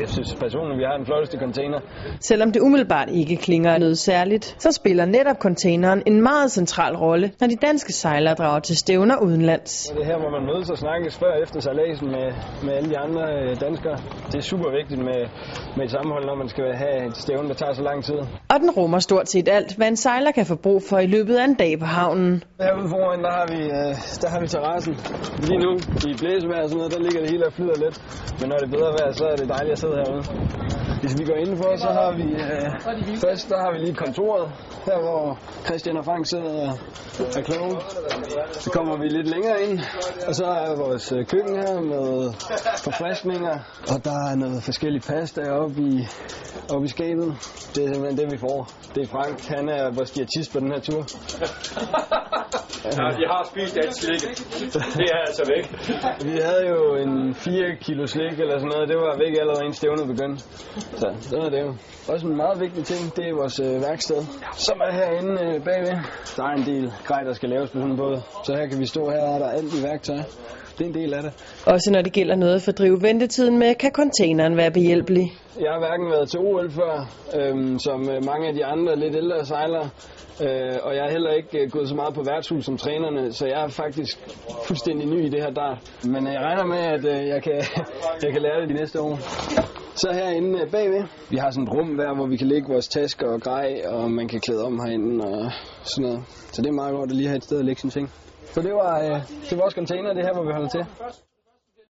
[0.00, 1.78] Jeg synes personligt, vi har den flotteste container.
[2.20, 7.32] Selvom det umiddelbart ikke klinger noget særligt, så spiller netop containeren en meget central rolle,
[7.40, 9.72] når de danske sejlere drager til stævner udenlands.
[9.94, 12.26] Det er her, hvor man mødes og snakkes før og efter sejladsen med,
[12.64, 13.96] med alle de andre øh, danskere.
[14.30, 15.20] Det er super vigtigt med,
[15.76, 18.18] med et sammenhold, når man skal have et stævne, der tager så lang tid.
[18.54, 21.36] Og den rummer stort set alt, hvad en sejler kan få brug for i løbet
[21.36, 22.44] af en dag på havnen.
[22.60, 23.92] Herude foran, der har vi, øh,
[24.22, 24.94] der har vi terrassen.
[25.48, 25.72] Lige nu,
[26.10, 27.96] i blæsevejr og sådan noget, der ligger det hele og flyder lidt.
[28.40, 30.75] Men når det er bedre vejr, så er det dejligt at sidde herude.
[31.00, 34.46] Hvis vi går indenfor, så har vi øh, først, der har vi lige kontoret,
[34.86, 36.78] her hvor Christian og Frank sidder og
[37.38, 37.76] er kloge.
[38.64, 39.80] Så kommer vi lidt længere ind,
[40.28, 42.32] og så er vores øh, køkken her med
[42.84, 43.54] forfriskninger,
[43.92, 46.06] og der er noget forskellige pasta oppe i,
[46.74, 47.28] oppe i skabet.
[47.74, 48.60] Det er simpelthen det, vi får.
[48.94, 51.02] Det er Frank, han er vores diætist på den her tur.
[52.84, 54.22] Ja, de har spist alt slik.
[54.98, 55.64] Det er altså væk.
[56.28, 58.88] Vi havde jo en 4 kilo slik eller sådan noget.
[58.88, 60.44] Det var væk allerede inden stævnet begyndte.
[60.76, 61.74] Så sådan er det jo.
[62.12, 64.20] Også en meget vigtig ting, det er vores øh, værksted,
[64.52, 65.96] som er herinde øh, bagved.
[66.36, 68.20] Der er en del grej, der skal laves på sådan en båd.
[68.44, 70.16] Så her kan vi stå, her er der alt i værktøj.
[70.78, 71.32] Det er en del af det.
[71.66, 75.32] Også når det gælder noget at fordrive ventetiden med, kan containeren være behjælpelig.
[75.60, 76.94] Jeg har hverken været til OL før,
[77.38, 79.88] øhm, som øh, mange af de andre lidt ældre sejlere,
[80.40, 83.46] øh, og jeg har heller ikke øh, gået så meget på værtshus som trænerne, så
[83.46, 84.14] jeg er faktisk
[84.66, 85.78] fuldstændig ny i det her dart.
[86.04, 87.52] Men jeg regner med, at øh, jeg, kan,
[88.22, 89.18] jeg kan lære det de næste år.
[90.02, 92.88] Så herinde øh, bagved, vi har sådan et rum der, hvor vi kan lægge vores
[92.88, 96.20] tasker og grej, og man kan klæde om herinde og sådan noget.
[96.52, 98.06] Så det er meget godt at lige have et sted at lægge sine ting.
[98.54, 99.16] Så det var, øh,
[99.46, 100.84] det var vores container, det her, hvor vi holder til.